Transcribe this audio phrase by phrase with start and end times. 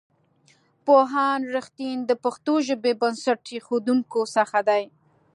[0.85, 4.83] پوهاند رښتین د پښتو ژبې بنسټ ایښودونکو څخه دی.